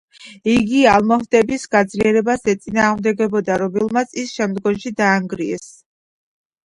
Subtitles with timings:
[0.51, 5.69] იგი ალმოჰადების გაძლიერებას ეწინააღმდეგებოდა, რომლებმაც ის შემდგომში დაანგრიეს.